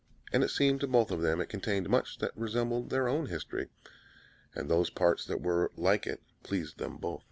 [0.33, 3.69] And it seemed to both of them it contained much that resembled their own history;
[4.55, 7.19] and those parts that were like it pleased them best.